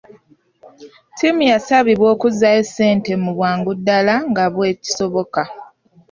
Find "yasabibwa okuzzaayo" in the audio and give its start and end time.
1.51-2.63